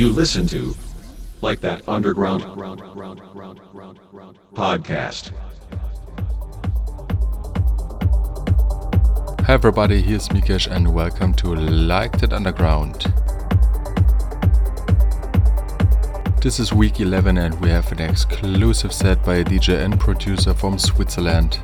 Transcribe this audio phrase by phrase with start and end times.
[0.00, 0.74] you listen to,
[1.42, 2.42] like that underground
[4.54, 5.30] podcast.
[9.44, 13.12] Hi everybody, here's Mikesh and welcome to Like That Underground.
[16.40, 20.54] This is week 11 and we have an exclusive set by a DJ and producer
[20.54, 21.60] from Switzerland.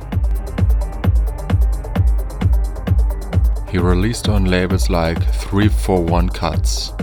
[3.71, 6.93] He released on labels like 341 Cuts.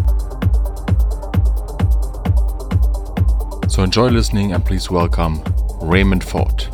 [3.75, 5.43] So enjoy listening and please welcome
[5.83, 6.74] Raymond Ford.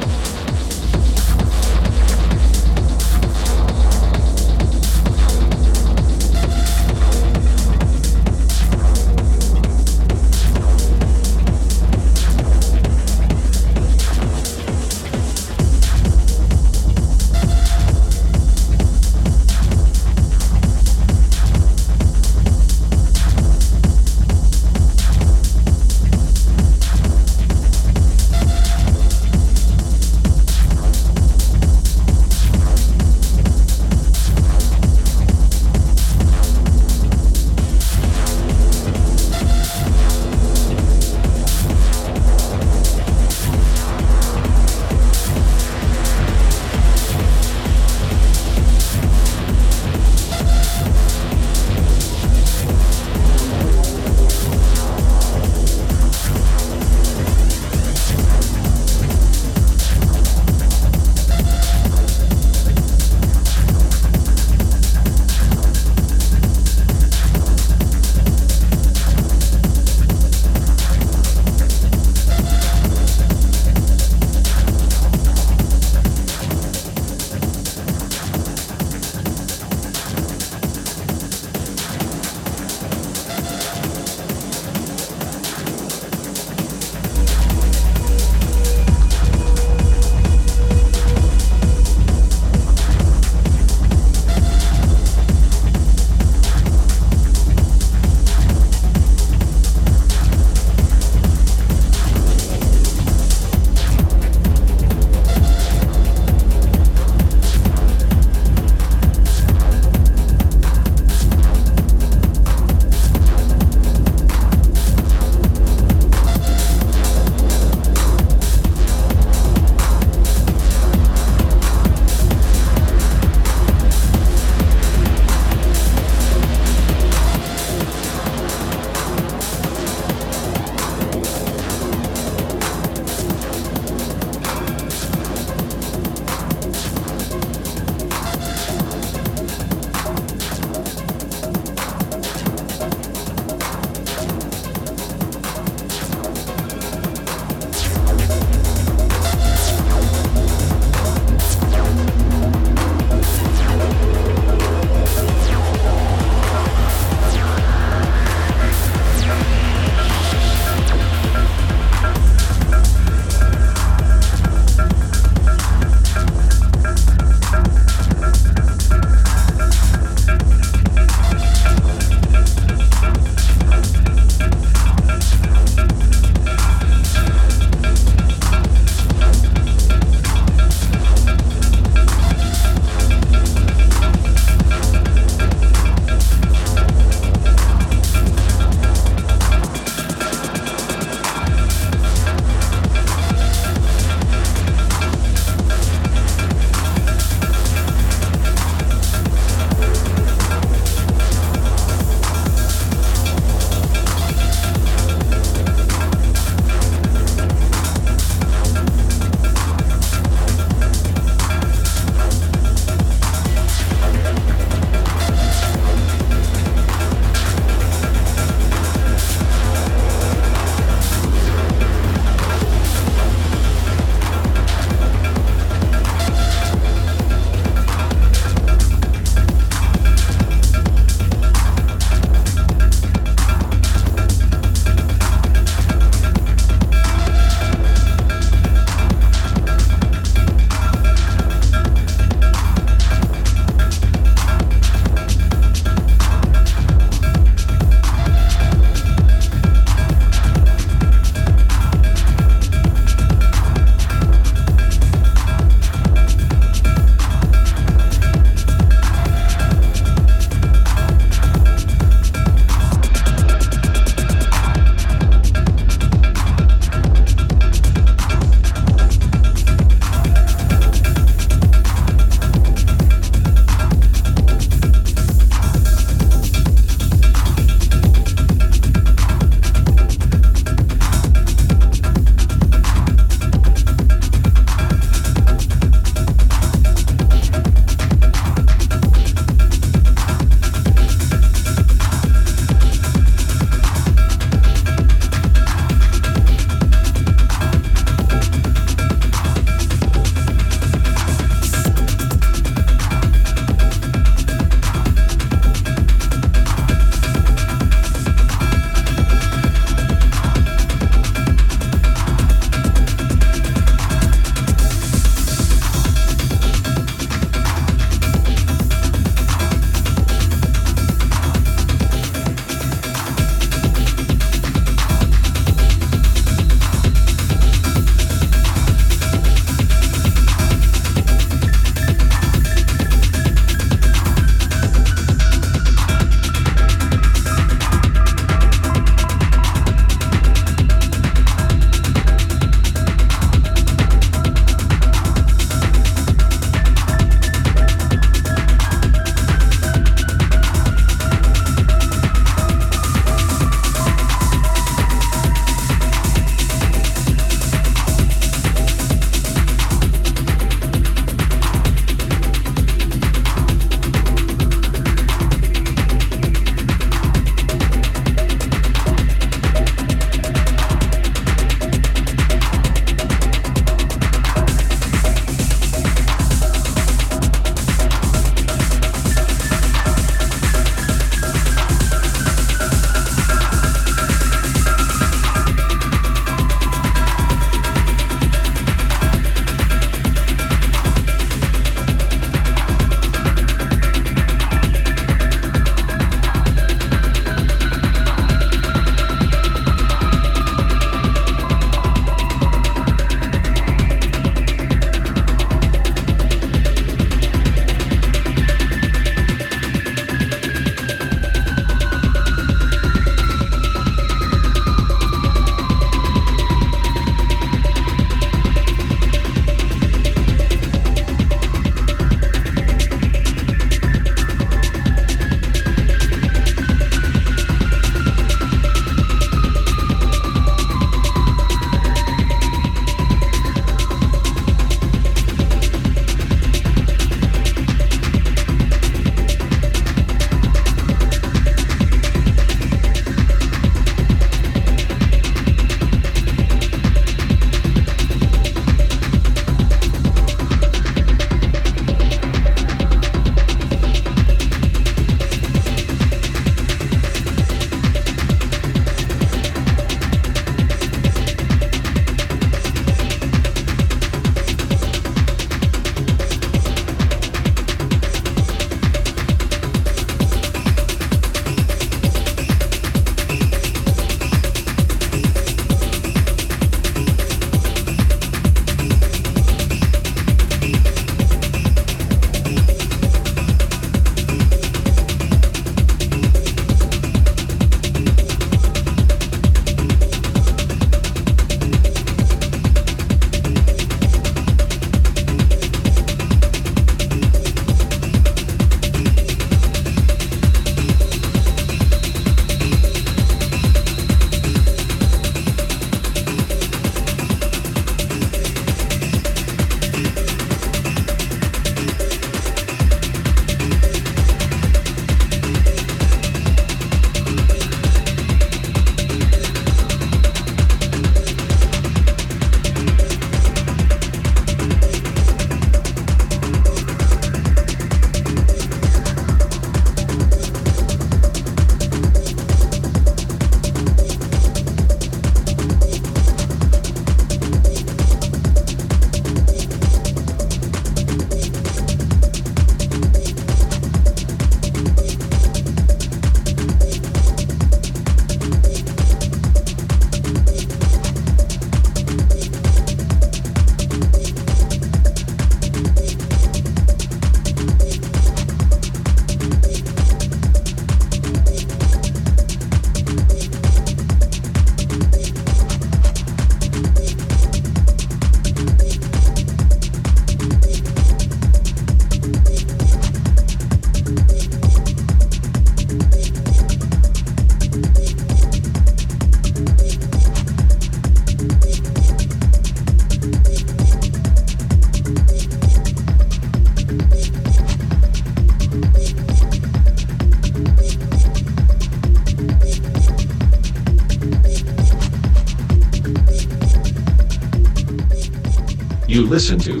[599.54, 600.00] listen to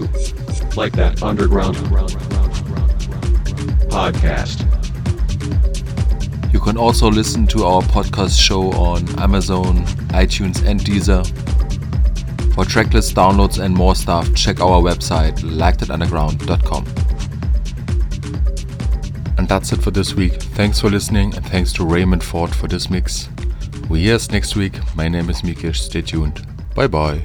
[0.76, 1.76] like that underground
[3.86, 4.58] podcast.
[6.52, 11.24] You can also listen to our podcast show on Amazon, iTunes, and Deezer.
[12.56, 16.84] For tracklist downloads and more stuff, check our website likethatunderground.com.
[19.38, 20.32] And that's it for this week.
[20.58, 23.28] Thanks for listening and thanks to Raymond Ford for this mix.
[23.88, 24.80] We hear us next week.
[24.96, 25.76] My name is Mikish.
[25.76, 26.44] Stay tuned.
[26.74, 27.24] Bye bye.